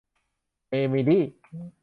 [0.69, 1.23] เอมิลี่